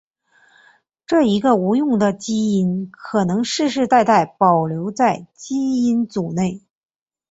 [1.05, 6.63] 这一个无用的基因可能世世代代保留在基因组内。